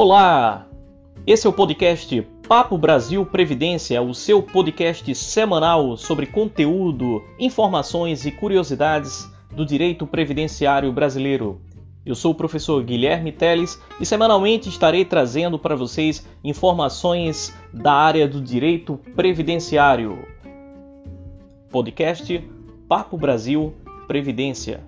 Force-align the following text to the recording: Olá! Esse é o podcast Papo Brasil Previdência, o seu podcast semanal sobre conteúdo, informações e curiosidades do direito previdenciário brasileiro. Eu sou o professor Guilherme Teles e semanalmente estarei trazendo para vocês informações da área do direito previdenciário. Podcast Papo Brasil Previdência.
Olá! 0.00 0.64
Esse 1.26 1.48
é 1.48 1.50
o 1.50 1.52
podcast 1.52 2.22
Papo 2.46 2.78
Brasil 2.78 3.26
Previdência, 3.26 4.00
o 4.00 4.14
seu 4.14 4.40
podcast 4.40 5.12
semanal 5.16 5.96
sobre 5.96 6.26
conteúdo, 6.26 7.20
informações 7.36 8.24
e 8.24 8.30
curiosidades 8.30 9.28
do 9.50 9.66
direito 9.66 10.06
previdenciário 10.06 10.92
brasileiro. 10.92 11.60
Eu 12.06 12.14
sou 12.14 12.30
o 12.30 12.34
professor 12.36 12.80
Guilherme 12.84 13.32
Teles 13.32 13.82
e 14.00 14.06
semanalmente 14.06 14.68
estarei 14.68 15.04
trazendo 15.04 15.58
para 15.58 15.74
vocês 15.74 16.24
informações 16.44 17.52
da 17.72 17.92
área 17.92 18.28
do 18.28 18.40
direito 18.40 19.00
previdenciário. 19.16 20.24
Podcast 21.72 22.48
Papo 22.88 23.16
Brasil 23.16 23.74
Previdência. 24.06 24.80